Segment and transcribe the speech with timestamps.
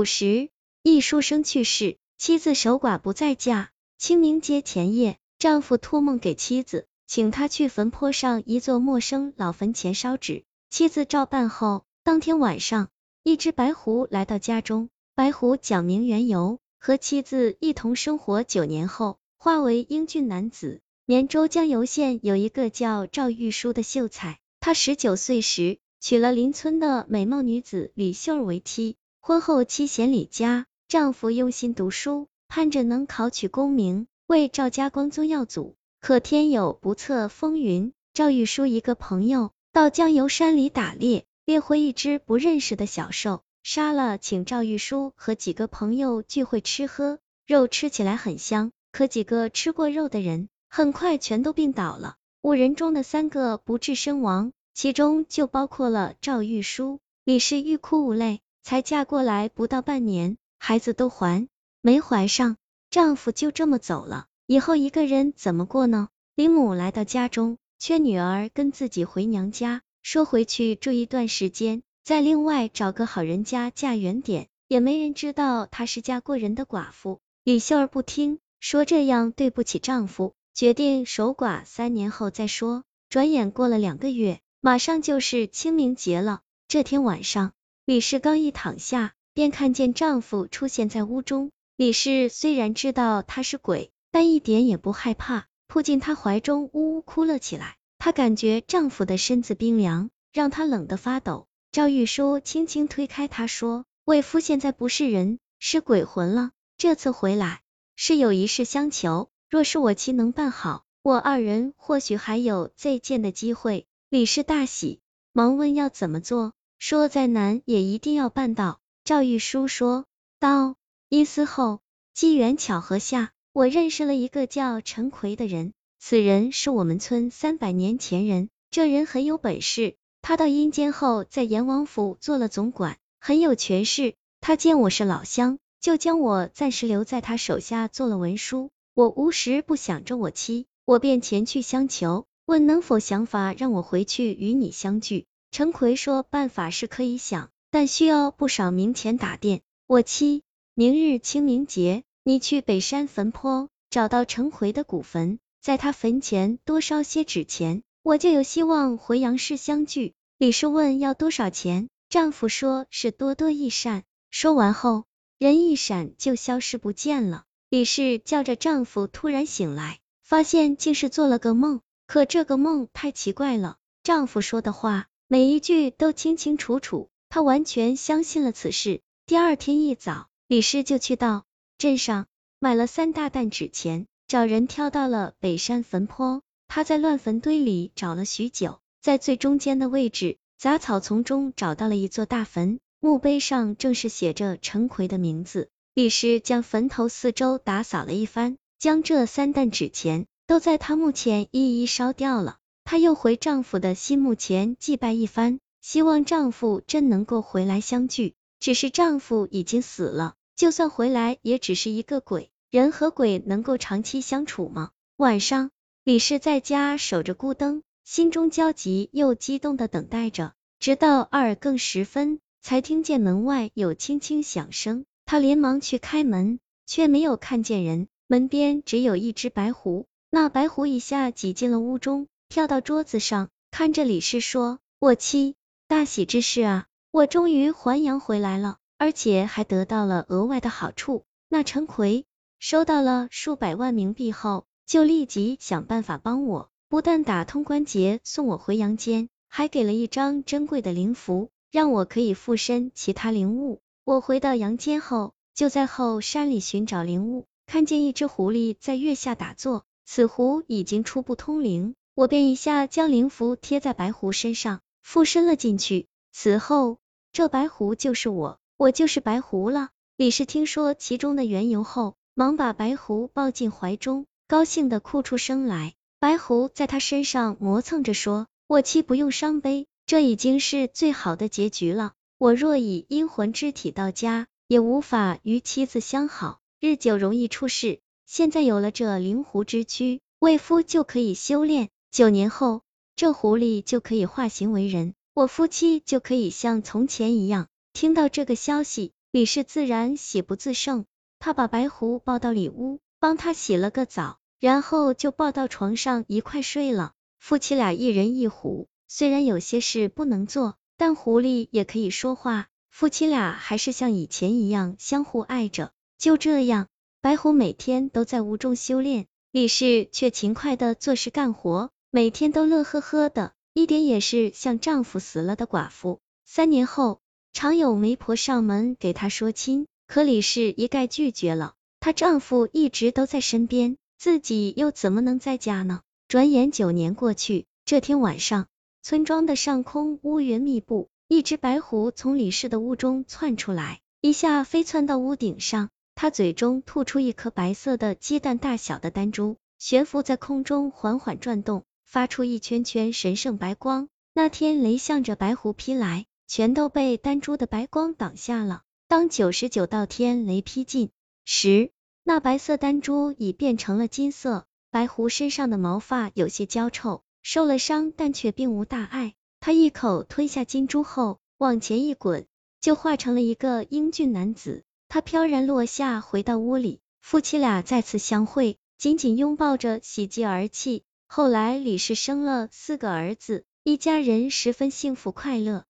[0.00, 0.48] 五十，
[0.82, 3.70] 易书生去世，妻子守寡不再嫁。
[3.98, 10.44] 清明节前夜，丈夫托梦给妻子，请他去坟坡上一座陌生老坟前烧纸。
[10.70, 12.88] 妻子照办后，当天晚上，
[13.24, 14.88] 一只白狐来到家中。
[15.14, 20.80] 白狐讲明缘由，和妻子一同生活九年后，化为英俊男子。
[21.04, 28.96] 绵州江油县有一个叫赵玉书的秀才，他十九岁时娶了邻村的美貌女子李秀儿为妻。
[29.22, 35.76] 婚后妻贤李家，丈夫用心读书，盼着能考取功名，为赵家光宗耀祖。
[36.00, 48.72] 可天有不测风云，赵玉书一个朋友到江油山里打猎，猎回一只不认识的小兽，杀了，请赵玉书和几个朋友聚会吃喝，肉吃起来很香。
[48.90, 57.00] 可几个吃过肉的人，很快全都病倒了，五人中的三个不治身亡，其中就包括了赵玉书。
[57.24, 58.40] 李氏欲哭无泪。
[58.62, 61.48] 才嫁过来不到半年，孩子都还
[61.80, 62.56] 没怀上，
[62.90, 66.08] 丈夫就这么走了，以后一个人怎么过呢？
[66.34, 77.20] 李母来到家中，劝女儿跟自己回娘家，说回去住一段时间，再另外找个好人家嫁远点，也没人知道她是嫁过人的寡妇。
[77.44, 82.84] 李秀儿不听，说这样对不起丈夫，决定守寡三年后再说。
[83.08, 86.42] 转眼过了两个月，马上就是清明节了。
[86.68, 87.52] 这天晚上。
[87.90, 91.50] 李氏刚一躺下，便看见丈夫出现在屋中。
[91.74, 97.74] 李氏虽然知道他是鬼，但一点也不害怕，扑进他怀中，呜呜哭了起来。
[97.98, 101.48] 她感觉丈夫的身子冰凉，让她冷得发抖。
[101.72, 106.52] 赵玉书轻轻推开她，说：“为夫现在不是人，是鬼魂了。
[106.76, 107.60] 这次回来
[107.96, 115.00] 是有一事相求，若是我妻能办好，我二人或许还有再见的机会。”李氏大喜，
[115.32, 116.52] 忙问要怎么做。
[116.80, 118.80] 说再难也一定要办到。
[119.04, 120.06] 赵玉书说
[120.40, 120.76] 道
[121.10, 121.80] ：“一思后，
[122.14, 125.74] 机缘巧合下，我认识了一个叫陈奎的人。
[125.98, 129.96] 此人是我们村三百年前人，这人很有本事。
[130.22, 134.14] 他到阴间后，在阎王府做了总管，很有权势。
[134.40, 138.70] 他见我是老乡，就将我暂时留在他手下做了文书。
[138.94, 149.62] 我无时不想着我妻，我便前去相求，问能否想法让我回去与你相聚。”陈奎说：“办法是可以想，但需要不少冥钱打点。
[149.88, 150.42] 我妻，
[150.74, 164.04] 明日清明节，你去北山坟坡找到陈奎的古坟，在他坟前多烧些纸钱，我就有希望回杨氏相聚。”李氏问要多少钱，丈夫说是多多益善。
[164.30, 165.04] 说完后，
[165.36, 167.42] 人一闪就消失不见了。
[167.68, 175.08] 李氏叫着丈夫突然醒来，发现竟是做了个梦，可这个梦太奇怪了，丈夫说的话。
[175.32, 179.00] 每一句都清清楚楚，他完全相信了此事。
[179.26, 181.44] 第二天一早，李氏就去到
[181.78, 182.26] 镇上
[182.58, 186.42] 买了三大担纸钱，找人挑到了北山坟坡。
[186.66, 195.68] 他在乱坟堆里找了许久，在最中间的位置杂草丛中找到了一座大坟，墓碑上正是写着陈奎的名字。
[195.94, 202.56] 李氏将坟头四周打扫了一番，将这三担纸钱都在他墓前一一烧掉了。
[202.84, 208.34] 她又回丈夫的新墓前祭拜一番，希望丈夫真能够回来相聚。
[208.58, 212.50] 只是丈夫已经死了，就算回来也只是一个鬼。
[212.70, 214.90] 人和鬼能够长期相处吗？
[215.16, 215.70] 晚上，
[216.04, 225.04] 李氏在家守着孤灯，心中焦急又激动的等待着，直到二更时分，才听见门外有轻轻响声。
[225.24, 230.06] 她连忙去开门，却没有看见人，门边只有一只白狐。
[230.30, 232.28] 那白狐一下挤进了屋中。
[232.50, 235.54] 跳到桌子上，看着李氏说：“我妻，
[235.86, 236.86] 大喜之事啊！
[237.12, 241.22] 我终于还阳回来了，而且还得到了额外的好处。
[241.48, 242.26] 那陈奎
[242.58, 253.80] 收到了数百万冥币后，就立即想办法帮我，不但打通关节送我回阳间，还给了一张珍贵的灵符，让我可以附身其他灵物。
[254.02, 266.06] 我回到阳间后，就在后山里寻找灵物，看见一只狐狸在月下打坐，此狐已经初步通灵。”我便一下将灵符贴在白狐身上，附身了进去。
[266.32, 266.98] 此后，
[267.32, 269.88] 这白狐就是我，我就是白狐了。
[270.16, 275.94] 李氏听说其中的缘由后，忙把白狐抱进怀中，高兴的哭出声来。
[276.18, 282.12] 白狐在他身上磨蹭着说：“我妻不用伤悲，这已经是最好的结局了。
[282.36, 288.00] 我若以阴魂之体到家，也无法与妻子相好，日久容易出事。
[288.26, 292.82] 现在有了这灵狐之躯，为夫就可以修炼。”九年后，
[293.14, 297.68] 这狐狸就可以化形为人，我夫妻就可以像从前一样。
[297.92, 301.04] 听到这个消息，李氏自然喜不自胜，
[301.38, 307.12] 他把白狐抱到里屋，帮他洗了个澡，然后就抱到床上一块睡了。
[307.38, 315.92] 夫妻俩一人一狐，虽然有些事不能做，但狐狸也可以说话，夫妻俩还是像以前一样相互爱着。
[316.18, 316.88] 就这样，
[317.20, 323.52] 白狐每天都在屋中修炼，李氏却勤快的做事干活，每天都乐呵呵的。
[323.72, 326.18] 一点也是像丈夫死了的寡妇。
[326.44, 327.20] 三年后，
[327.52, 331.74] 常有媒婆上门给她说亲，可李氏一概拒绝了。
[332.00, 336.00] 她丈夫一直都在身边，自己又怎么能在家呢？
[336.26, 338.66] 转眼九年过去，这天晚上，
[339.02, 345.90] 村庄的上空乌云密布，一只白狐从李氏的屋中窜出来，一下飞窜到屋顶上。
[346.16, 351.84] 它嘴中吐出一颗白色的鸡蛋大小的丹珠，悬浮在空中，缓缓转动。
[352.10, 358.82] 发出一圈圈神圣白光，那天雷向着白狐劈来，全都被丹珠的白光挡下了。
[359.06, 361.10] 当九十九道天雷劈尽
[361.44, 361.92] 时，
[362.24, 364.66] 那白色丹珠已变成了金色。
[364.90, 369.34] 白狐身上的毛发有些焦臭，受了伤，但却并无大碍。
[369.60, 372.44] 他一口吞下金珠后，往前一滚，
[372.80, 374.82] 就化成了一个英俊男子。
[375.08, 381.04] 他飘然落下，回到屋里，夫妻俩再次相会，紧紧拥抱着，喜极而泣。
[381.32, 385.84] 后来李氏生了四个儿子，一家人十分幸福快乐。